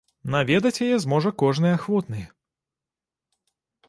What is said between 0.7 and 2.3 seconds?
яе зможа кожны ахвотны.